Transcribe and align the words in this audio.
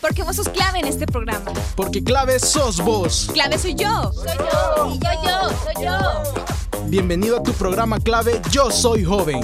Porque 0.00 0.24
vos 0.24 0.36
sos 0.36 0.48
clave 0.48 0.80
en 0.80 0.86
este 0.86 1.06
programa. 1.06 1.52
Porque 1.76 2.02
clave 2.02 2.38
sos 2.38 2.78
vos. 2.78 3.30
Clave 3.32 3.58
soy 3.58 3.74
yo. 3.74 4.12
Soy 4.12 4.36
yo. 4.36 4.94
Y 4.94 4.98
yo, 4.98 5.10
yo, 5.24 5.48
soy 5.64 5.84
yo. 5.84 6.82
Bienvenido 6.88 7.38
a 7.38 7.42
tu 7.42 7.52
programa 7.52 7.98
clave 7.98 8.42
Yo 8.50 8.70
Soy 8.70 9.04
Joven. 9.04 9.40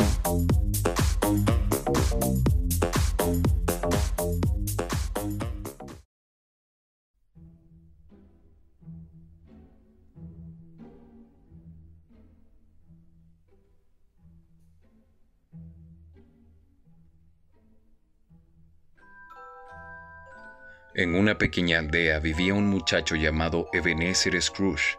En 20.98 21.14
una 21.14 21.38
pequeña 21.38 21.78
aldea 21.78 22.18
vivía 22.18 22.54
un 22.54 22.66
muchacho 22.66 23.14
llamado 23.14 23.68
Ebenezer 23.72 24.42
Scrooge, 24.42 24.98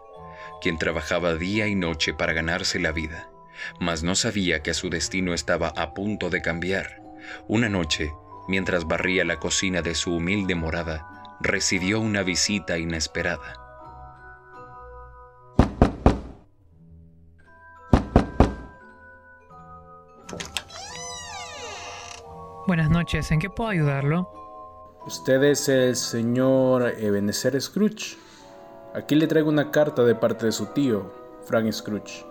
quien 0.62 0.78
trabajaba 0.78 1.36
día 1.36 1.68
y 1.68 1.76
noche 1.76 2.14
para 2.14 2.32
ganarse 2.32 2.80
la 2.80 2.94
vida, 2.94 3.30
mas 3.82 4.02
no 4.02 4.16
sabía 4.16 4.64
que 4.64 4.74
su 4.74 4.90
destino 4.90 5.34
estaba 5.34 5.74
a 5.76 5.94
punto 5.94 6.30
de 6.30 6.42
cambiar. 6.42 7.02
Una 7.50 7.68
noche, 7.68 8.14
mientras 8.48 8.88
barría 8.88 9.26
la 9.26 9.42
cocina 9.42 9.82
de 9.82 9.94
su 9.94 10.16
humilde 10.16 10.56
morada, 10.56 11.06
recibió 11.42 12.00
una 12.00 12.24
visita 12.24 12.78
inesperada. 12.78 13.56
Buenas 22.68 22.90
noches, 22.90 23.30
¿en 23.32 23.40
qué 23.40 23.50
puedo 23.50 23.72
ayudarlo? 23.72 24.39
Usted 25.06 25.42
es 25.44 25.70
el 25.70 25.96
señor 25.96 26.94
Ebenezer 26.98 27.60
Scrooge. 27.60 28.18
Aquí 28.94 29.16
le 29.16 29.28
traigo 29.28 29.50
una 29.50 29.72
carta 29.72 30.04
de 30.04 30.14
parte 30.14 30.46
de 30.48 30.52
su 30.52 30.68
tío, 30.68 31.12
Frank 31.46 31.72
Scrooge. 31.72 32.26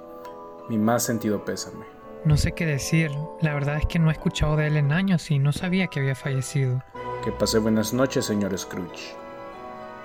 Mi 0.69 0.77
más 0.77 1.03
sentido 1.03 1.45
pésame. 1.45 1.87
No 2.25 2.37
sé 2.37 2.53
qué 2.53 2.67
decir. 2.67 3.11
La 3.41 3.55
verdad 3.55 3.79
es 3.79 3.87
que 3.87 3.99
no 3.99 4.11
he 4.11 4.13
escuchado 4.13 4.57
de 4.57 4.67
él 4.67 4.77
en 4.77 4.93
años 4.93 5.31
y 5.31 5.39
no 5.39 5.53
sabía 5.53 5.87
que 5.87 6.01
había 6.01 6.15
fallecido. 6.15 6.83
Que 7.25 7.33
pase 7.33 7.59
buenas 7.59 7.95
noches, 7.95 8.27
señor 8.27 8.57
Scrooge. 8.59 9.15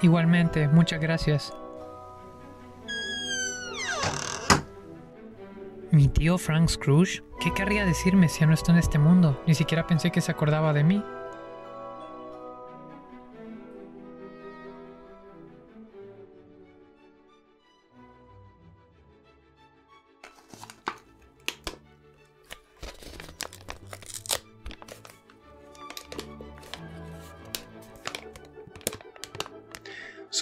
Igualmente, 0.02 0.68
muchas 0.70 1.02
gracias. 1.02 1.54
¿Mi 5.92 6.08
tío 6.08 6.38
Frank 6.38 6.70
Scrooge? 6.70 7.24
¿Qué 7.40 7.54
querría 7.54 7.86
decirme 7.86 8.30
si 8.30 8.40
ya 8.40 8.48
no 8.48 8.54
está 8.54 8.72
en 8.72 8.80
este 8.80 8.98
mundo? 8.98 9.40
Ni 9.46 9.54
siquiera 9.54 9.86
pensé 9.86 10.12
que 10.12 10.22
se 10.22 10.32
acordaba 10.32 10.74
de 10.74 10.84
mí. 10.84 11.04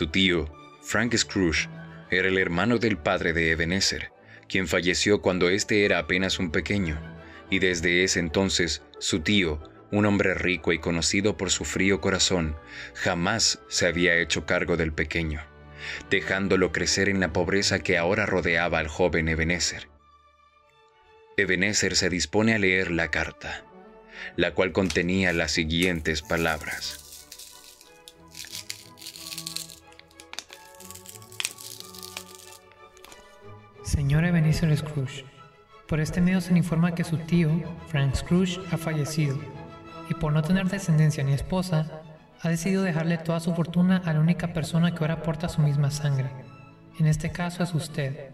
Su 0.02 0.08
tío, 0.08 0.52
Frank 0.82 1.16
Scrooge, 1.16 1.70
era 2.10 2.28
el 2.28 2.40
hermano 2.40 2.80
del 2.80 2.98
padre 2.98 3.34
de 3.34 3.52
Ebenezer, 3.52 4.12
quien 4.50 4.68
falleció 4.68 5.22
cuando 5.22 5.48
éste 5.48 5.86
era 5.86 6.00
apenas 6.00 6.40
un 6.40 6.50
pequeño, 6.50 7.00
y 7.52 7.60
desde 7.60 8.04
ese 8.04 8.20
entonces 8.20 8.82
su 8.98 9.20
tío, 9.20 9.62
un 9.92 10.08
hombre 10.08 10.34
rico 10.34 10.74
y 10.74 10.80
conocido 10.80 11.38
por 11.38 11.52
su 11.52 11.66
frío 11.66 12.02
corazón, 12.02 12.56
jamás 12.96 13.60
se 13.68 13.86
había 13.86 14.18
hecho 14.18 14.48
cargo 14.48 14.76
del 14.76 14.92
pequeño, 14.92 15.42
dejándolo 16.10 16.72
crecer 16.72 17.08
en 17.08 17.20
la 17.20 17.32
pobreza 17.32 17.78
que 17.78 18.00
ahora 18.00 18.26
rodeaba 18.26 18.80
al 18.80 18.88
joven 18.88 19.30
Ebenezer. 19.30 19.88
Ebenezer 21.38 21.96
se 21.96 22.10
dispone 22.10 22.56
a 22.56 22.58
leer 22.58 22.90
la 22.90 23.12
carta, 23.12 23.66
la 24.36 24.56
cual 24.56 24.72
contenía 24.72 25.32
las 25.32 25.52
siguientes 25.52 26.24
palabras. 26.24 27.11
Señor 33.92 34.24
Ebenezer 34.24 34.74
Scrooge, 34.78 35.26
por 35.86 36.00
este 36.00 36.22
medio 36.22 36.40
se 36.40 36.54
le 36.54 36.60
informa 36.60 36.96
que 36.96 37.04
su 37.04 37.18
tío, 37.18 37.50
Frank 37.90 38.16
Scrooge, 38.16 38.58
ha 38.72 38.78
fallecido 38.78 39.38
y 40.10 40.14
por 40.14 40.32
no 40.32 40.42
tener 40.42 40.70
descendencia 40.70 41.26
ni 41.26 41.34
esposa, 41.34 42.02
ha 42.42 42.48
decidido 42.48 42.84
dejarle 42.84 43.18
toda 43.18 43.42
su 43.42 43.54
fortuna 43.54 44.02
a 44.06 44.14
la 44.14 44.22
única 44.22 44.54
persona 44.54 44.96
que 44.96 45.00
ahora 45.04 45.22
porta 45.22 45.50
su 45.50 45.62
misma 45.62 45.92
sangre. 45.92 46.30
En 47.00 47.06
este 47.06 47.32
caso 47.32 47.64
es 47.64 47.74
usted. 47.74 48.30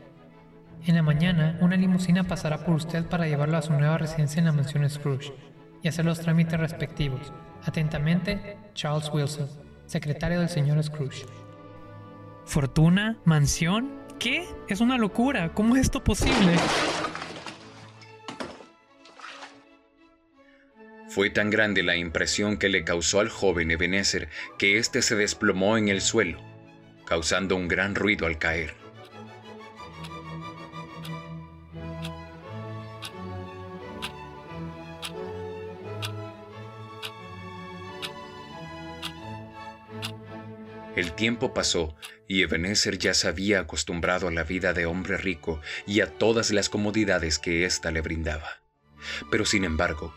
En 0.86 0.94
la 0.94 1.02
mañana, 1.02 1.58
una 1.60 1.76
limusina 1.76 2.24
pasará 2.24 2.64
por 2.64 2.76
usted 2.76 3.08
para 3.08 3.26
llevarlo 3.26 3.58
a 3.58 3.64
su 3.64 3.74
nueva 3.74 3.98
residencia 3.98 4.38
en 4.38 4.46
la 4.46 4.52
mansión 4.52 4.88
Scrooge 4.88 5.34
y 5.82 5.88
hacer 5.88 6.06
los 6.06 6.20
trámites 6.20 6.60
respectivos. 6.60 7.34
Atentamente, 7.66 8.60
Charles 8.76 9.10
Wilson, 9.12 9.50
secretario 9.88 10.40
del 10.40 10.50
señor 10.50 10.84
Scrooge. 10.84 11.26
¿Fortuna? 12.46 13.18
¿Mansión? 13.26 14.06
¿Qué? 14.20 14.48
Es 14.68 14.82
una 14.82 14.98
locura. 14.98 15.54
¿Cómo 15.54 15.76
es 15.76 15.84
esto 15.84 16.04
posible? 16.04 16.54
Fue 21.10 21.30
tan 21.30 21.50
grande 21.50 21.84
la 21.84 21.96
impresión 21.96 22.58
que 22.58 22.70
le 22.70 22.84
causó 22.84 23.20
al 23.20 23.30
joven 23.30 23.72
Ebenezer 23.72 24.30
que 24.58 24.78
éste 24.78 25.02
se 25.02 25.16
desplomó 25.16 25.78
en 25.78 25.88
el 25.88 26.02
suelo, 26.02 26.40
causando 27.06 27.56
un 27.56 27.68
gran 27.68 27.96
ruido 27.96 28.28
al 28.28 28.38
caer. 28.38 28.87
El 40.98 41.14
tiempo 41.14 41.54
pasó 41.54 41.96
y 42.28 42.42
Ebenezer 42.42 42.98
ya 42.98 43.14
se 43.14 43.28
había 43.28 43.60
acostumbrado 43.60 44.30
a 44.30 44.32
la 44.32 44.44
vida 44.44 44.74
de 44.74 44.88
hombre 44.88 45.18
rico 45.18 45.62
y 45.86 46.02
a 46.02 46.08
todas 46.08 46.50
las 46.50 46.70
comodidades 46.70 47.38
que 47.38 47.66
ésta 47.66 47.92
le 47.92 48.02
brindaba. 48.02 48.64
Pero 49.30 49.46
sin 49.46 49.64
embargo, 49.64 50.12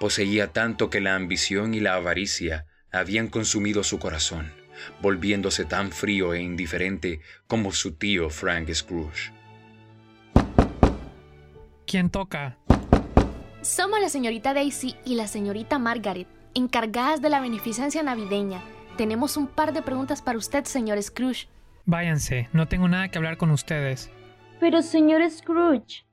poseía 0.00 0.52
tanto 0.52 0.90
que 0.90 1.00
la 1.00 1.14
ambición 1.14 1.72
y 1.72 1.78
la 1.78 1.94
avaricia 1.94 2.66
habían 2.90 3.28
consumido 3.28 3.84
su 3.84 4.00
corazón, 4.00 4.52
volviéndose 5.00 5.66
tan 5.66 5.92
frío 5.92 6.34
e 6.34 6.42
indiferente 6.42 7.20
como 7.46 7.70
su 7.70 7.94
tío 7.94 8.28
Frank 8.28 8.68
Scrooge. 8.74 9.32
¿Quién 11.86 12.10
toca? 12.10 12.58
Somos 13.62 14.00
la 14.00 14.08
señorita 14.08 14.52
Daisy 14.52 14.96
y 15.04 15.14
la 15.14 15.28
señorita 15.28 15.78
Margaret, 15.78 16.26
encargadas 16.54 17.22
de 17.22 17.30
la 17.30 17.38
beneficencia 17.38 18.02
navideña. 18.02 18.60
Tenemos 18.96 19.36
un 19.36 19.48
par 19.48 19.72
de 19.72 19.82
preguntas 19.82 20.22
para 20.22 20.38
usted, 20.38 20.64
señor 20.64 21.02
Scrooge. 21.02 21.48
Váyanse, 21.84 22.48
no 22.52 22.68
tengo 22.68 22.86
nada 22.88 23.08
que 23.08 23.18
hablar 23.18 23.36
con 23.36 23.50
ustedes. 23.50 24.10
Pero, 24.60 24.82
señor 24.82 25.28
Scrooge, 25.28 26.06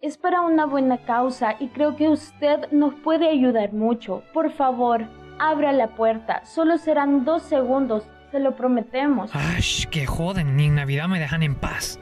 es 0.00 0.16
para 0.16 0.40
una 0.42 0.64
buena 0.64 0.98
causa 0.98 1.56
y 1.58 1.68
creo 1.68 1.96
que 1.96 2.08
usted 2.08 2.70
nos 2.70 2.94
puede 2.94 3.28
ayudar 3.28 3.72
mucho. 3.72 4.22
Por 4.32 4.52
favor, 4.52 5.04
abra 5.40 5.72
la 5.72 5.96
puerta. 5.96 6.44
Solo 6.44 6.78
serán 6.78 7.24
dos 7.24 7.42
segundos, 7.42 8.04
se 8.30 8.38
lo 8.38 8.54
prometemos. 8.54 9.30
¡Ay, 9.34 9.62
que 9.90 10.06
joden! 10.06 10.56
Ni 10.56 10.66
en 10.66 10.76
Navidad 10.76 11.08
me 11.08 11.18
dejan 11.18 11.42
en 11.42 11.56
paz. 11.56 11.98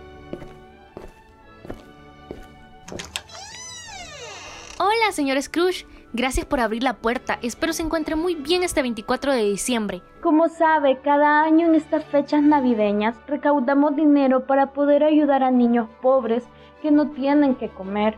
Hola, 4.78 5.12
señor 5.12 5.41
Scrooge. 5.41 5.86
Gracias 6.18 6.47
por 6.47 6.60
abrir 6.60 6.83
la 6.83 6.95
puerta. 6.95 7.39
Espero 7.42 7.74
se 7.74 7.83
encuentre 7.83 8.16
muy 8.16 8.36
bien 8.36 8.63
este 8.63 8.80
24 8.80 9.34
de 9.34 9.45
diciembre. 9.45 10.01
Como 10.22 10.48
sabe, 10.48 10.98
cada 11.04 11.42
año 11.42 11.66
en 11.66 11.74
estas 11.74 12.07
fechas 12.07 12.42
navideñas 12.42 13.15
recaudamos 13.27 13.95
dinero 13.97 14.47
para 14.47 14.72
poder 14.72 15.04
ayudar 15.04 15.42
a 15.42 15.51
niños 15.51 15.91
pobres 16.01 16.42
que 16.80 16.91
no 16.91 17.10
tienen 17.10 17.54
que 17.57 17.68
comer 17.68 18.16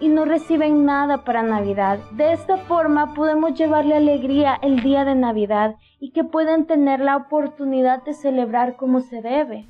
y 0.00 0.08
no 0.08 0.24
reciben 0.24 0.86
nada 0.86 1.24
para 1.24 1.42
Navidad. 1.42 1.98
De 2.12 2.32
esta 2.32 2.56
forma 2.56 3.12
podemos 3.12 3.52
llevarle 3.52 3.96
alegría 3.96 4.58
el 4.62 4.82
día 4.82 5.04
de 5.04 5.14
Navidad 5.14 5.76
y 6.00 6.12
que 6.12 6.24
puedan 6.24 6.64
tener 6.64 7.00
la 7.00 7.18
oportunidad 7.18 8.02
de 8.04 8.14
celebrar 8.14 8.76
como 8.76 9.02
se 9.02 9.20
debe. 9.20 9.68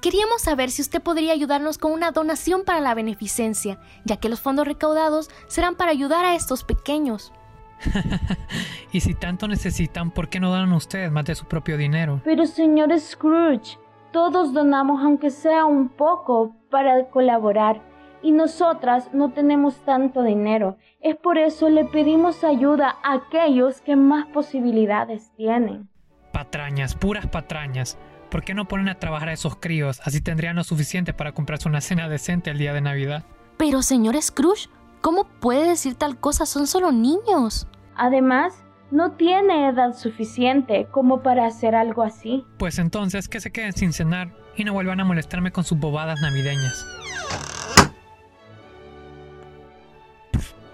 Queríamos 0.00 0.40
saber 0.40 0.70
si 0.70 0.80
usted 0.80 1.02
podría 1.02 1.34
ayudarnos 1.34 1.76
con 1.76 1.92
una 1.92 2.10
donación 2.10 2.64
para 2.64 2.80
la 2.80 2.94
beneficencia, 2.94 3.78
ya 4.06 4.16
que 4.16 4.30
los 4.30 4.40
fondos 4.40 4.66
recaudados 4.66 5.28
serán 5.46 5.74
para 5.74 5.90
ayudar 5.90 6.24
a 6.24 6.34
estos 6.34 6.64
pequeños. 6.64 7.34
y 8.92 9.00
si 9.00 9.14
tanto 9.14 9.46
necesitan, 9.46 10.10
¿por 10.10 10.30
qué 10.30 10.40
no 10.40 10.52
dan 10.52 10.72
ustedes 10.72 11.12
más 11.12 11.26
de 11.26 11.34
su 11.34 11.44
propio 11.44 11.76
dinero? 11.76 12.22
Pero 12.24 12.46
señor 12.46 12.98
Scrooge, 12.98 13.78
todos 14.10 14.54
donamos 14.54 15.02
aunque 15.02 15.28
sea 15.30 15.66
un 15.66 15.90
poco 15.90 16.56
para 16.70 17.08
colaborar. 17.10 17.82
y 18.22 18.32
nosotras 18.32 19.14
no 19.14 19.32
tenemos 19.32 19.76
tanto 19.86 20.22
dinero. 20.22 20.76
Es 21.00 21.16
por 21.16 21.38
eso 21.38 21.70
le 21.70 21.86
pedimos 21.86 22.44
ayuda 22.44 22.98
a 23.02 23.14
aquellos 23.14 23.80
que 23.80 23.96
más 23.96 24.26
posibilidades 24.26 25.32
tienen. 25.38 25.88
Patrañas, 26.30 26.94
puras 26.94 27.26
patrañas. 27.26 27.96
¿Por 28.30 28.44
qué 28.44 28.54
no 28.54 28.68
ponen 28.68 28.88
a 28.88 28.98
trabajar 28.98 29.28
a 29.28 29.32
esos 29.32 29.56
críos? 29.56 30.00
Así 30.04 30.20
tendrían 30.20 30.56
lo 30.56 30.64
suficiente 30.64 31.12
para 31.12 31.32
comprarse 31.32 31.68
una 31.68 31.80
cena 31.80 32.08
decente 32.08 32.50
el 32.50 32.58
día 32.58 32.72
de 32.72 32.80
Navidad. 32.80 33.24
Pero, 33.56 33.82
señor 33.82 34.20
Scrooge, 34.20 34.68
¿cómo 35.00 35.24
puede 35.24 35.68
decir 35.68 35.94
tal 35.94 36.18
cosa? 36.18 36.46
Son 36.46 36.66
solo 36.66 36.92
niños. 36.92 37.66
Además, 37.96 38.64
no 38.90 39.12
tiene 39.12 39.68
edad 39.68 39.94
suficiente 39.94 40.86
como 40.90 41.22
para 41.22 41.46
hacer 41.46 41.74
algo 41.74 42.02
así. 42.02 42.44
Pues 42.58 42.78
entonces 42.78 43.28
que 43.28 43.40
se 43.40 43.50
queden 43.50 43.72
sin 43.72 43.92
cenar 43.92 44.32
y 44.56 44.64
no 44.64 44.72
vuelvan 44.72 45.00
a 45.00 45.04
molestarme 45.04 45.52
con 45.52 45.64
sus 45.64 45.78
bobadas 45.78 46.20
navideñas. 46.20 46.86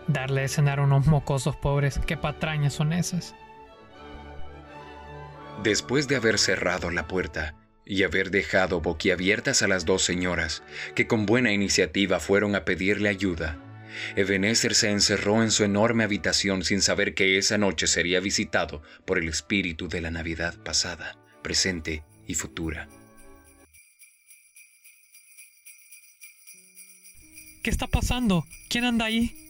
darle 0.09 0.43
de 0.43 0.49
cenar 0.49 0.79
a 0.79 0.85
unos 0.85 1.06
mocosos 1.06 1.56
pobres, 1.56 1.99
qué 2.06 2.17
patrañas 2.17 2.75
son 2.75 2.93
esas. 2.93 3.35
Después 5.66 6.06
de 6.06 6.14
haber 6.14 6.38
cerrado 6.38 6.92
la 6.92 7.08
puerta 7.08 7.56
y 7.84 8.04
haber 8.04 8.30
dejado 8.30 8.80
boquiabiertas 8.80 9.62
a 9.62 9.66
las 9.66 9.84
dos 9.84 10.04
señoras, 10.04 10.62
que 10.94 11.08
con 11.08 11.26
buena 11.26 11.50
iniciativa 11.52 12.20
fueron 12.20 12.54
a 12.54 12.64
pedirle 12.64 13.08
ayuda, 13.08 13.58
Ebenezer 14.14 14.76
se 14.76 14.90
encerró 14.90 15.42
en 15.42 15.50
su 15.50 15.64
enorme 15.64 16.04
habitación 16.04 16.62
sin 16.62 16.82
saber 16.82 17.14
que 17.14 17.36
esa 17.36 17.58
noche 17.58 17.88
sería 17.88 18.20
visitado 18.20 18.80
por 19.04 19.18
el 19.18 19.28
espíritu 19.28 19.88
de 19.88 20.02
la 20.02 20.12
Navidad 20.12 20.54
pasada, 20.62 21.18
presente 21.42 22.04
y 22.28 22.34
futura. 22.34 22.88
¿Qué 27.64 27.70
está 27.70 27.88
pasando? 27.88 28.46
¿Quién 28.68 28.84
anda 28.84 29.06
ahí? 29.06 29.45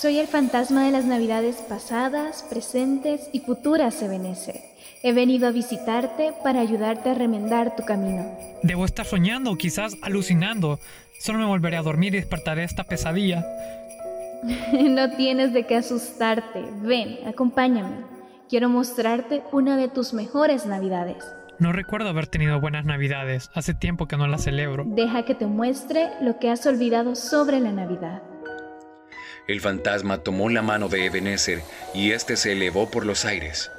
Soy 0.00 0.18
el 0.18 0.28
fantasma 0.28 0.86
de 0.86 0.92
las 0.92 1.04
navidades 1.04 1.56
pasadas, 1.56 2.42
presentes 2.48 3.28
y 3.34 3.40
futuras, 3.40 4.00
Ebenezer. 4.00 4.58
He 5.02 5.12
venido 5.12 5.46
a 5.46 5.50
visitarte 5.50 6.32
para 6.42 6.60
ayudarte 6.60 7.10
a 7.10 7.14
remendar 7.14 7.76
tu 7.76 7.84
camino. 7.84 8.24
Debo 8.62 8.86
estar 8.86 9.04
soñando, 9.04 9.56
quizás 9.56 9.98
alucinando. 10.00 10.78
Solo 11.18 11.40
me 11.40 11.44
volveré 11.44 11.76
a 11.76 11.82
dormir 11.82 12.14
y 12.14 12.16
despertaré 12.16 12.64
esta 12.64 12.84
pesadilla. 12.84 13.44
no 14.72 15.10
tienes 15.16 15.52
de 15.52 15.66
qué 15.66 15.76
asustarte. 15.76 16.64
Ven, 16.80 17.18
acompáñame. 17.28 17.96
Quiero 18.48 18.70
mostrarte 18.70 19.42
una 19.52 19.76
de 19.76 19.88
tus 19.88 20.14
mejores 20.14 20.64
navidades. 20.64 21.30
No 21.58 21.72
recuerdo 21.74 22.08
haber 22.08 22.26
tenido 22.26 22.58
buenas 22.58 22.86
navidades. 22.86 23.50
Hace 23.52 23.74
tiempo 23.74 24.08
que 24.08 24.16
no 24.16 24.26
las 24.26 24.44
celebro. 24.44 24.84
Deja 24.86 25.26
que 25.26 25.34
te 25.34 25.44
muestre 25.44 26.08
lo 26.22 26.38
que 26.38 26.48
has 26.48 26.64
olvidado 26.64 27.14
sobre 27.16 27.60
la 27.60 27.72
Navidad. 27.72 28.22
El 29.50 29.60
fantasma 29.60 30.18
tomó 30.18 30.48
la 30.48 30.62
mano 30.62 30.88
de 30.88 31.06
Ebenezer 31.06 31.60
y 31.92 32.12
éste 32.12 32.36
se 32.36 32.52
elevó 32.52 32.88
por 32.88 33.04
los 33.04 33.24
aires. 33.24 33.72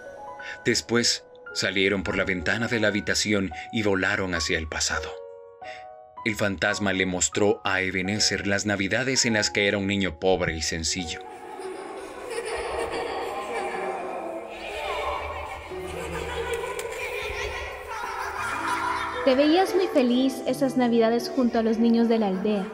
Después 0.65 1.23
salieron 1.53 2.03
por 2.03 2.17
la 2.17 2.25
ventana 2.25 2.67
de 2.67 2.81
la 2.81 2.89
habitación 2.89 3.53
y 3.71 3.81
volaron 3.81 4.35
hacia 4.35 4.57
el 4.57 4.67
pasado. 4.67 5.09
El 6.25 6.35
fantasma 6.35 6.91
le 6.91 7.05
mostró 7.05 7.61
a 7.63 7.79
Ebenezer 7.79 8.47
las 8.47 8.65
navidades 8.65 9.25
en 9.25 9.35
las 9.35 9.49
que 9.49 9.69
era 9.69 9.77
un 9.77 9.87
niño 9.87 10.19
pobre 10.19 10.57
y 10.57 10.61
sencillo. 10.61 11.21
Te 19.23 19.35
veías 19.35 19.73
muy 19.73 19.87
feliz 19.87 20.41
esas 20.47 20.75
navidades 20.75 21.31
junto 21.33 21.59
a 21.59 21.63
los 21.63 21.77
niños 21.77 22.09
de 22.09 22.19
la 22.19 22.27
aldea. 22.27 22.67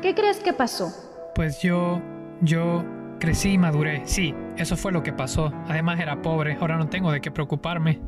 ¿Qué 0.00 0.14
crees 0.14 0.38
que 0.38 0.54
pasó? 0.54 0.94
Pues 1.34 1.60
yo... 1.60 2.00
yo... 2.40 2.84
crecí 3.18 3.52
y 3.52 3.58
maduré. 3.58 4.02
Sí, 4.04 4.34
eso 4.56 4.76
fue 4.76 4.92
lo 4.92 5.02
que 5.02 5.12
pasó. 5.12 5.52
Además 5.66 5.98
era 6.00 6.22
pobre, 6.22 6.56
ahora 6.60 6.76
no 6.76 6.88
tengo 6.88 7.10
de 7.10 7.20
qué 7.20 7.30
preocuparme. 7.30 8.00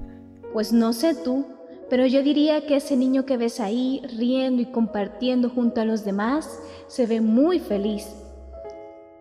Pues 0.53 0.73
no 0.73 0.93
sé 0.93 1.15
tú, 1.15 1.47
pero 1.89 2.07
yo 2.07 2.23
diría 2.23 2.67
que 2.67 2.77
ese 2.77 2.97
niño 2.97 3.27
que 3.27 3.37
ves 3.37 3.59
ahí 3.59 4.03
riendo 4.17 4.63
y 4.63 4.67
compartiendo 4.67 5.51
junto 5.51 5.81
a 5.81 5.85
los 5.85 6.05
demás 6.05 6.61
se 6.87 7.07
ve 7.07 7.21
muy 7.21 7.59
feliz. 7.59 8.15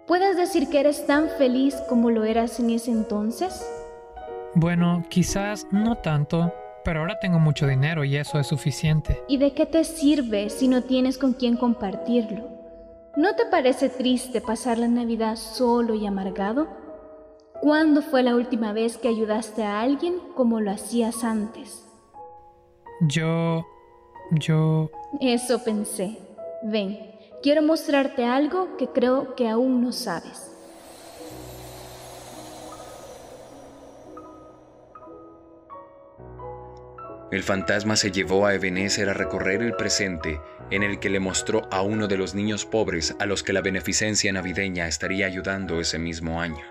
¿Puedes 0.08 0.38
decir 0.38 0.70
que 0.70 0.80
eres 0.80 1.06
tan 1.06 1.30
feliz 1.30 1.76
como 1.88 2.12
lo 2.12 2.24
eras 2.24 2.60
en 2.60 2.72
ese 2.72 2.92
entonces? 2.92 3.68
Bueno, 4.56 5.04
quizás 5.10 5.68
no 5.72 5.96
tanto, 5.98 6.52
pero 6.84 7.02
ahora 7.02 7.20
tengo 7.20 7.40
mucho 7.40 7.68
dinero 7.68 8.04
y 8.04 8.16
eso 8.16 8.40
es 8.40 8.48
suficiente. 8.48 9.22
¿Y 9.28 9.38
de 9.38 9.54
qué 9.54 9.66
te 9.68 9.84
sirve 9.84 10.50
si 10.50 10.68
no 10.68 10.84
tienes 10.84 11.18
con 11.18 11.34
quién 11.34 11.58
compartirlo? 11.58 12.59
¿No 13.16 13.36
te 13.36 13.46
parece 13.46 13.90
triste 13.90 14.40
pasar 14.40 14.78
la 14.78 14.88
Navidad 14.88 15.36
solo 15.36 15.96
y 15.96 16.06
amargado? 16.06 16.68
¿Cuándo 17.60 18.02
fue 18.02 18.24
la 18.24 18.36
última 18.36 18.72
vez 18.72 18.98
que 18.98 19.08
ayudaste 19.08 19.64
a 19.64 19.82
alguien 19.82 20.20
como 20.36 20.62
lo 20.62 20.72
hacías 20.72 21.24
antes? 21.24 21.86
Yo... 23.02 23.66
yo... 24.32 24.92
Eso 25.20 25.64
pensé. 25.64 26.20
Ven, 26.64 27.00
quiero 27.42 27.62
mostrarte 27.64 28.26
algo 28.26 28.78
que 28.78 28.88
creo 28.88 29.36
que 29.36 29.50
aún 29.50 29.82
no 29.82 29.92
sabes. 29.92 30.50
El 37.32 37.44
fantasma 37.44 37.96
se 37.96 38.12
llevó 38.12 38.46
a 38.46 38.56
Ebenezer 38.56 39.10
a 39.10 39.14
recorrer 39.14 39.62
el 39.62 39.76
presente, 39.76 40.42
en 40.72 40.84
el 40.84 41.00
que 41.00 41.10
le 41.10 41.20
mostró 41.20 41.68
a 41.72 41.82
uno 41.82 42.08
de 42.08 42.18
los 42.18 42.36
niños 42.36 42.66
pobres 42.66 43.16
a 43.20 43.26
los 43.26 43.44
que 43.44 43.54
la 43.54 43.62
beneficencia 43.62 44.32
navideña 44.32 44.88
estaría 44.88 45.26
ayudando 45.26 45.80
ese 45.80 46.00
mismo 46.00 46.42
año, 46.42 46.64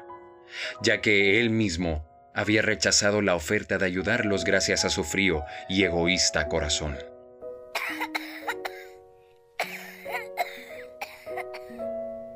ya 0.82 1.00
que 1.00 1.40
él 1.40 1.50
mismo 1.50 2.06
había 2.34 2.62
rechazado 2.62 3.20
la 3.22 3.34
oferta 3.34 3.78
de 3.78 3.86
ayudarlos 3.86 4.44
gracias 4.44 4.84
a 4.84 4.90
su 4.90 5.04
frío 5.04 5.42
y 5.68 5.82
egoísta 5.82 6.48
corazón. 6.48 6.96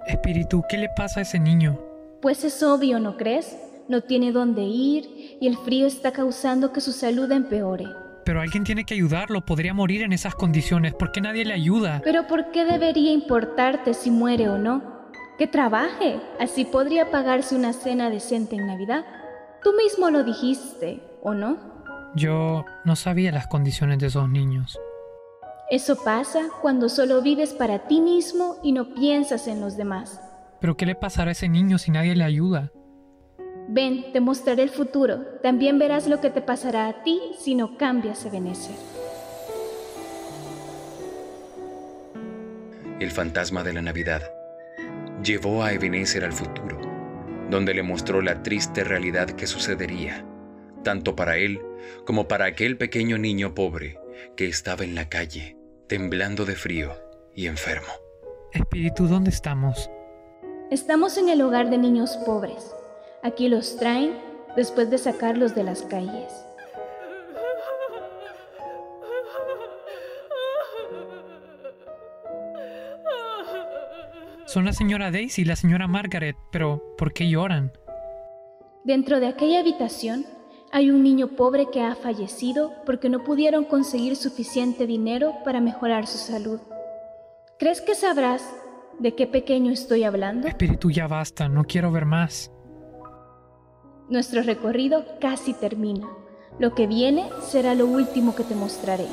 Espíritu, 0.06 0.64
¿qué 0.68 0.78
le 0.78 0.88
pasa 0.88 1.20
a 1.20 1.22
ese 1.22 1.38
niño? 1.38 1.80
Pues 2.20 2.44
es 2.44 2.62
obvio, 2.62 2.98
¿no 2.98 3.16
crees? 3.16 3.56
No 3.88 4.02
tiene 4.02 4.32
dónde 4.32 4.62
ir 4.62 5.38
y 5.40 5.46
el 5.46 5.56
frío 5.56 5.86
está 5.86 6.12
causando 6.12 6.72
que 6.72 6.80
su 6.80 6.92
salud 6.92 7.30
empeore. 7.30 7.86
Pero 8.24 8.40
alguien 8.40 8.64
tiene 8.64 8.84
que 8.84 8.94
ayudarlo, 8.94 9.44
podría 9.44 9.74
morir 9.74 10.02
en 10.02 10.12
esas 10.12 10.34
condiciones. 10.34 10.94
¿Por 10.94 11.12
qué 11.12 11.20
nadie 11.20 11.44
le 11.44 11.54
ayuda? 11.54 12.00
Pero 12.04 12.26
¿por 12.26 12.52
qué 12.52 12.64
debería 12.64 13.12
importarte 13.12 13.94
si 13.94 14.10
muere 14.10 14.48
o 14.48 14.58
no? 14.58 15.10
Que 15.38 15.46
trabaje, 15.46 16.20
así 16.38 16.64
podría 16.64 17.10
pagarse 17.10 17.56
una 17.56 17.72
cena 17.72 18.10
decente 18.10 18.56
en 18.56 18.66
Navidad. 18.66 19.04
Tú 19.62 19.70
mismo 19.76 20.10
lo 20.10 20.22
dijiste, 20.22 21.02
¿o 21.22 21.34
no? 21.34 21.56
Yo 22.14 22.64
no 22.84 22.94
sabía 22.94 23.32
las 23.32 23.46
condiciones 23.46 23.98
de 23.98 24.06
esos 24.06 24.28
niños. 24.28 24.78
Eso 25.70 25.96
pasa 26.04 26.48
cuando 26.60 26.88
solo 26.88 27.22
vives 27.22 27.54
para 27.54 27.88
ti 27.88 28.00
mismo 28.00 28.56
y 28.62 28.72
no 28.72 28.94
piensas 28.94 29.48
en 29.48 29.60
los 29.60 29.76
demás. 29.76 30.20
¿Pero 30.60 30.76
qué 30.76 30.86
le 30.86 30.94
pasará 30.94 31.30
a 31.30 31.32
ese 31.32 31.48
niño 31.48 31.78
si 31.78 31.90
nadie 31.90 32.14
le 32.14 32.24
ayuda? 32.24 32.70
Ven, 33.74 34.12
te 34.12 34.20
mostraré 34.20 34.64
el 34.64 34.68
futuro. 34.68 35.24
También 35.42 35.78
verás 35.78 36.06
lo 36.06 36.20
que 36.20 36.28
te 36.28 36.42
pasará 36.42 36.88
a 36.88 37.02
ti 37.04 37.18
si 37.38 37.54
no 37.54 37.78
cambias 37.78 38.22
Ebenezer. 38.26 38.76
El 43.00 43.10
fantasma 43.10 43.64
de 43.64 43.72
la 43.72 43.80
Navidad 43.80 44.30
llevó 45.24 45.62
a 45.62 45.72
Ebenezer 45.72 46.22
al 46.22 46.34
futuro, 46.34 46.78
donde 47.48 47.72
le 47.72 47.82
mostró 47.82 48.20
la 48.20 48.42
triste 48.42 48.84
realidad 48.84 49.30
que 49.30 49.46
sucedería, 49.46 50.22
tanto 50.84 51.16
para 51.16 51.38
él 51.38 51.58
como 52.04 52.28
para 52.28 52.44
aquel 52.44 52.76
pequeño 52.76 53.16
niño 53.16 53.54
pobre 53.54 53.98
que 54.36 54.48
estaba 54.48 54.84
en 54.84 54.94
la 54.94 55.08
calle, 55.08 55.56
temblando 55.86 56.44
de 56.44 56.56
frío 56.56 56.92
y 57.34 57.46
enfermo. 57.46 57.88
Espíritu, 58.52 59.06
¿dónde 59.06 59.30
estamos? 59.30 59.88
Estamos 60.70 61.16
en 61.16 61.30
el 61.30 61.40
hogar 61.40 61.70
de 61.70 61.78
niños 61.78 62.18
pobres. 62.26 62.74
Aquí 63.22 63.48
los 63.48 63.76
traen 63.76 64.18
después 64.56 64.90
de 64.90 64.98
sacarlos 64.98 65.54
de 65.54 65.62
las 65.62 65.82
calles. 65.82 66.44
Son 74.46 74.64
la 74.64 74.72
señora 74.72 75.12
Daisy 75.12 75.42
y 75.42 75.44
la 75.44 75.56
señora 75.56 75.86
Margaret, 75.86 76.36
pero 76.50 76.82
¿por 76.98 77.12
qué 77.12 77.28
lloran? 77.28 77.72
Dentro 78.84 79.20
de 79.20 79.28
aquella 79.28 79.60
habitación 79.60 80.26
hay 80.72 80.90
un 80.90 81.04
niño 81.04 81.28
pobre 81.28 81.70
que 81.70 81.80
ha 81.80 81.94
fallecido 81.94 82.72
porque 82.84 83.08
no 83.08 83.22
pudieron 83.22 83.64
conseguir 83.64 84.16
suficiente 84.16 84.86
dinero 84.86 85.34
para 85.44 85.60
mejorar 85.60 86.08
su 86.08 86.18
salud. 86.18 86.60
¿Crees 87.58 87.80
que 87.80 87.94
sabrás 87.94 88.42
de 88.98 89.14
qué 89.14 89.28
pequeño 89.28 89.70
estoy 89.70 90.02
hablando? 90.02 90.48
Espíritu, 90.48 90.90
ya 90.90 91.06
basta, 91.06 91.48
no 91.48 91.62
quiero 91.64 91.92
ver 91.92 92.04
más. 92.04 92.50
Nuestro 94.08 94.42
recorrido 94.42 95.04
casi 95.20 95.54
termina. 95.54 96.08
Lo 96.58 96.74
que 96.74 96.86
viene 96.86 97.30
será 97.40 97.74
lo 97.74 97.86
último 97.86 98.34
que 98.34 98.44
te 98.44 98.54
mostraré. 98.54 99.06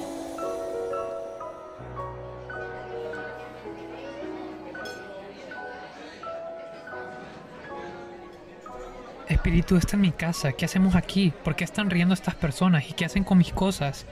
Espíritu, 9.27 9.77
esta 9.77 9.95
es 9.95 10.01
mi 10.01 10.11
casa. 10.11 10.51
¿Qué 10.51 10.65
hacemos 10.65 10.95
aquí? 10.95 11.31
¿Por 11.43 11.55
qué 11.55 11.63
están 11.63 11.89
riendo 11.89 12.13
estas 12.13 12.35
personas? 12.35 12.89
¿Y 12.89 12.93
qué 12.93 13.05
hacen 13.05 13.23
con 13.23 13.37
mis 13.37 13.53
cosas? 13.53 14.05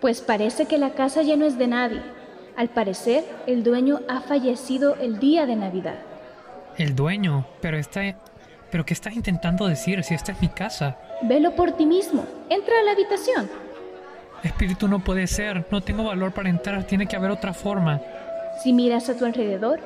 Pues 0.00 0.20
parece 0.20 0.66
que 0.66 0.78
la 0.78 0.90
casa 0.94 1.22
ya 1.22 1.36
no 1.36 1.46
es 1.46 1.56
de 1.56 1.68
nadie. 1.68 2.02
Al 2.56 2.68
parecer, 2.68 3.24
el 3.46 3.62
dueño 3.62 4.00
ha 4.08 4.20
fallecido 4.20 4.96
el 4.96 5.20
día 5.20 5.46
de 5.46 5.56
Navidad. 5.56 5.98
¿El 6.76 6.94
dueño? 6.94 7.46
Pero 7.60 7.78
esta 7.78 8.02
¿Pero 8.70 8.84
qué 8.84 8.94
estás 8.94 9.14
intentando 9.14 9.66
decir 9.66 10.02
si 10.02 10.14
esta 10.14 10.32
es 10.32 10.40
mi 10.40 10.48
casa? 10.48 10.98
Velo 11.22 11.54
por 11.54 11.72
ti 11.72 11.86
mismo. 11.86 12.26
Entra 12.48 12.80
a 12.80 12.82
la 12.82 12.92
habitación. 12.92 13.48
Espíritu 14.42 14.88
no 14.88 15.02
puede 15.02 15.26
ser. 15.26 15.66
No 15.70 15.80
tengo 15.80 16.04
valor 16.04 16.32
para 16.32 16.48
entrar. 16.48 16.84
Tiene 16.84 17.06
que 17.06 17.16
haber 17.16 17.30
otra 17.30 17.52
forma. 17.52 18.00
Si 18.62 18.72
miras 18.72 19.08
a 19.08 19.16
tu 19.16 19.24
alrededor, 19.24 19.80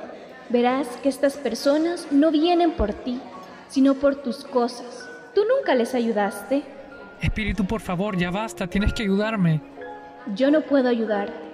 verás 0.49 0.87
que 1.03 1.09
estas 1.09 1.37
personas 1.37 2.09
no 2.11 2.31
vienen 2.31 2.73
por 2.73 2.93
ti, 2.93 3.21
sino 3.69 3.95
por 3.95 4.17
tus 4.17 4.45
cosas. 4.45 5.09
Tú 5.35 5.43
nunca 5.45 5.75
les 5.75 5.95
ayudaste. 5.95 6.63
Espíritu, 7.21 7.67
por 7.67 7.81
favor, 7.81 8.17
ya 8.17 8.31
basta. 8.31 8.67
Tienes 8.67 8.93
que 8.93 9.03
ayudarme. 9.03 9.61
Yo 10.35 10.51
no 10.51 10.63
puedo 10.63 10.89
ayudarte. 10.89 11.51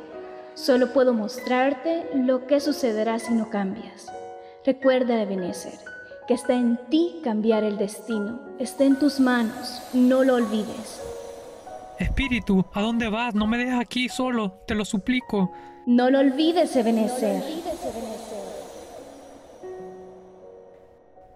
Solo 0.55 0.93
puedo 0.93 1.13
mostrarte 1.13 2.07
lo 2.15 2.47
que 2.47 2.61
sucederá 2.61 3.19
si 3.19 3.35
no 3.35 3.51
cambias. 3.51 4.11
Recuerda, 4.65 5.21
Ebenezer, 5.21 5.75
que 6.27 6.35
está 6.35 6.55
en 6.55 6.79
ti 6.91 7.21
cambiar 7.23 7.65
el 7.65 7.79
destino. 7.79 8.41
Está 8.59 8.85
en 8.85 8.99
tus 8.99 9.21
manos. 9.21 9.83
No 9.93 10.25
lo 10.25 10.35
olvides. 10.35 11.01
Espíritu, 11.99 12.65
¿a 12.73 12.83
dónde 12.83 13.09
vas? 13.09 13.35
No 13.35 13.47
me 13.47 13.59
dejes 13.59 13.81
aquí 13.81 14.09
solo. 14.09 14.61
Te 14.67 14.75
lo 14.75 14.85
suplico. 14.85 15.53
No 15.87 16.11
lo 16.11 16.19
olvides, 16.19 16.75
Ebenezer. 16.77 17.43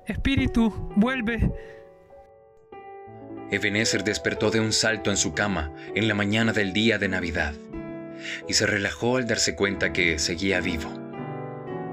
Espíritu, 0.07 0.73
vuelve. 0.97 1.53
Ebenezer 3.51 4.05
despertó 4.05 4.51
de 4.51 4.61
un 4.61 4.73
salto 4.73 5.11
en 5.11 5.17
su 5.17 5.35
cama 5.35 5.73
en 5.95 6.09
la 6.09 6.15
mañana 6.15 6.53
del 6.53 6.73
día 6.73 6.99
de 6.99 7.09
Navidad 7.09 7.55
y 8.49 8.55
se 8.55 8.67
relajó 8.67 9.17
al 9.17 9.27
darse 9.27 9.57
cuenta 9.57 9.93
que 9.93 10.19
seguía 10.19 10.61
vivo. 10.61 10.91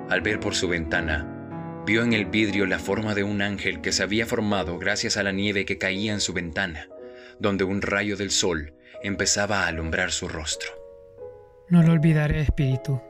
Al 0.09 0.21
ver 0.21 0.39
por 0.39 0.55
su 0.55 0.67
ventana, 0.67 1.36
vio 1.87 2.03
en 2.03 2.11
el 2.11 2.25
vidrio 2.25 2.65
la 2.65 2.79
forma 2.79 3.15
de 3.15 3.23
un 3.23 3.41
ángel 3.41 3.79
que 3.79 3.93
se 3.93 4.03
había 4.03 4.25
formado 4.25 4.77
gracias 4.77 5.15
a 5.15 5.23
la 5.23 5.31
nieve 5.31 5.63
que 5.63 5.77
caía 5.77 6.11
en 6.11 6.19
su 6.19 6.33
ventana, 6.33 6.89
donde 7.39 7.63
un 7.63 7.81
rayo 7.81 8.17
del 8.17 8.29
sol 8.29 8.73
empezaba 9.01 9.63
a 9.63 9.67
alumbrar 9.67 10.11
su 10.11 10.27
rostro. 10.27 10.69
No 11.69 11.81
lo 11.83 11.93
olvidaré, 11.93 12.41
espíritu. 12.41 13.01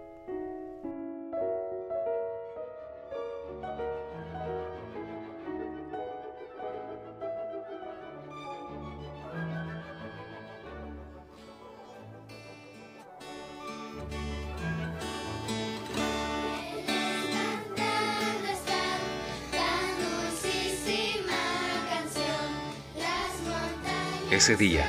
Ese 24.29 24.57
día, 24.57 24.85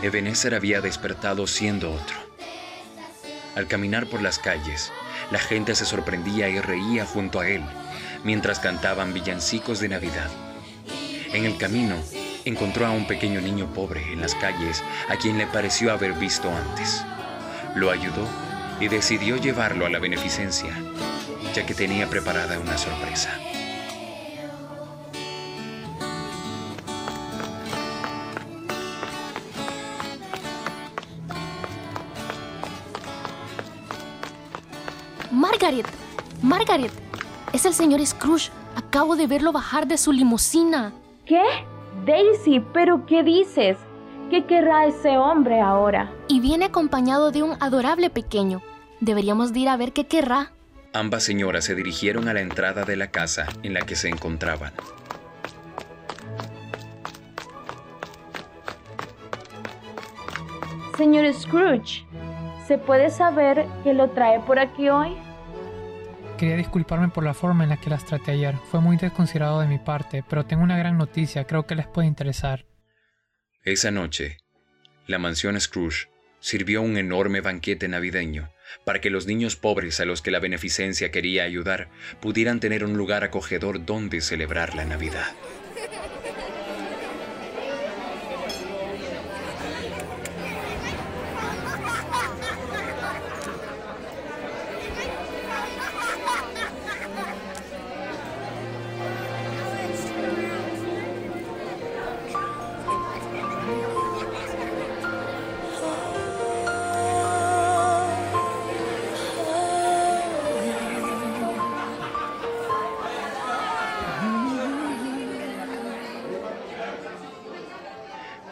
Ebenezer 0.00 0.54
había 0.54 0.80
despertado 0.80 1.48
siendo 1.48 1.90
otro. 1.90 2.16
Al 3.56 3.66
caminar 3.66 4.06
por 4.06 4.22
las 4.22 4.38
calles, 4.38 4.92
la 5.32 5.40
gente 5.40 5.74
se 5.74 5.84
sorprendía 5.84 6.48
y 6.48 6.60
reía 6.60 7.04
junto 7.04 7.40
a 7.40 7.48
él 7.48 7.64
mientras 8.22 8.60
cantaban 8.60 9.12
villancicos 9.12 9.80
de 9.80 9.88
Navidad. 9.88 10.30
En 11.32 11.44
el 11.44 11.58
camino, 11.58 11.96
encontró 12.44 12.86
a 12.86 12.90
un 12.90 13.08
pequeño 13.08 13.40
niño 13.40 13.66
pobre 13.74 14.12
en 14.12 14.20
las 14.20 14.36
calles 14.36 14.84
a 15.08 15.16
quien 15.16 15.36
le 15.36 15.48
pareció 15.48 15.92
haber 15.92 16.12
visto 16.12 16.48
antes. 16.48 17.04
Lo 17.74 17.90
ayudó 17.90 18.28
y 18.78 18.86
decidió 18.86 19.36
llevarlo 19.36 19.84
a 19.84 19.90
la 19.90 19.98
beneficencia, 19.98 20.78
ya 21.56 21.66
que 21.66 21.74
tenía 21.74 22.08
preparada 22.08 22.60
una 22.60 22.78
sorpresa. 22.78 23.36
Margaret, 35.64 35.86
Margaret, 36.42 36.92
es 37.54 37.64
el 37.64 37.72
señor 37.72 38.04
Scrooge. 38.04 38.50
Acabo 38.76 39.16
de 39.16 39.26
verlo 39.26 39.50
bajar 39.50 39.88
de 39.88 39.96
su 39.96 40.12
limusina. 40.12 40.92
¿Qué? 41.24 41.42
Daisy, 42.04 42.60
¿pero 42.74 43.06
qué 43.06 43.22
dices? 43.22 43.78
¿Qué 44.28 44.44
querrá 44.44 44.84
ese 44.84 45.16
hombre 45.16 45.62
ahora? 45.62 46.12
Y 46.28 46.40
viene 46.40 46.66
acompañado 46.66 47.30
de 47.30 47.42
un 47.42 47.56
adorable 47.60 48.10
pequeño. 48.10 48.60
Deberíamos 49.00 49.54
de 49.54 49.60
ir 49.60 49.70
a 49.70 49.78
ver 49.78 49.94
qué 49.94 50.04
querrá. 50.04 50.52
Ambas 50.92 51.22
señoras 51.22 51.64
se 51.64 51.74
dirigieron 51.74 52.28
a 52.28 52.34
la 52.34 52.42
entrada 52.42 52.84
de 52.84 52.96
la 52.96 53.06
casa 53.06 53.46
en 53.62 53.72
la 53.72 53.80
que 53.86 53.96
se 53.96 54.10
encontraban. 54.10 54.74
Señor 60.98 61.32
Scrooge, 61.32 62.04
¿se 62.68 62.76
puede 62.76 63.08
saber 63.08 63.66
qué 63.82 63.94
lo 63.94 64.10
trae 64.10 64.40
por 64.40 64.58
aquí 64.58 64.90
hoy? 64.90 65.16
Quería 66.44 66.58
disculparme 66.58 67.08
por 67.08 67.24
la 67.24 67.32
forma 67.32 67.64
en 67.64 67.70
la 67.70 67.78
que 67.78 67.88
las 67.88 68.04
traté 68.04 68.32
ayer. 68.32 68.54
Fue 68.70 68.78
muy 68.78 68.98
desconsiderado 68.98 69.62
de 69.62 69.66
mi 69.66 69.78
parte, 69.78 70.22
pero 70.28 70.44
tengo 70.44 70.62
una 70.62 70.76
gran 70.76 70.98
noticia, 70.98 71.46
creo 71.46 71.66
que 71.66 71.74
les 71.74 71.86
puede 71.86 72.06
interesar. 72.06 72.66
Esa 73.62 73.90
noche, 73.90 74.36
la 75.06 75.18
mansión 75.18 75.58
Scrooge 75.58 76.10
sirvió 76.40 76.82
un 76.82 76.98
enorme 76.98 77.40
banquete 77.40 77.88
navideño 77.88 78.50
para 78.84 79.00
que 79.00 79.08
los 79.08 79.26
niños 79.26 79.56
pobres 79.56 80.00
a 80.00 80.04
los 80.04 80.20
que 80.20 80.30
la 80.30 80.38
beneficencia 80.38 81.10
quería 81.10 81.44
ayudar 81.44 81.88
pudieran 82.20 82.60
tener 82.60 82.84
un 82.84 82.98
lugar 82.98 83.24
acogedor 83.24 83.86
donde 83.86 84.20
celebrar 84.20 84.74
la 84.74 84.84
Navidad. 84.84 85.32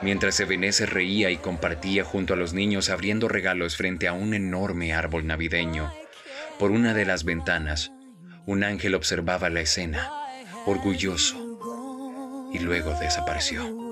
Mientras 0.02 0.40
Ebenezer 0.40 0.92
reía 0.92 1.30
y 1.30 1.36
compartía 1.36 2.04
junto 2.04 2.34
a 2.34 2.36
los 2.36 2.54
niños 2.54 2.90
abriendo 2.90 3.28
regalos 3.28 3.76
frente 3.76 4.08
a 4.08 4.12
un 4.12 4.34
enorme 4.34 4.92
árbol 4.92 5.26
navideño, 5.26 5.92
por 6.58 6.72
una 6.72 6.92
de 6.92 7.04
las 7.04 7.24
ventanas, 7.24 7.92
un 8.44 8.64
ángel 8.64 8.96
observaba 8.96 9.48
la 9.48 9.60
escena, 9.60 10.10
orgulloso, 10.66 12.50
y 12.52 12.58
luego 12.58 12.98
desapareció. 12.98 13.91